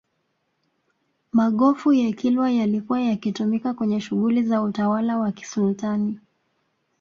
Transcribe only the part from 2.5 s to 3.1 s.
yalikuwa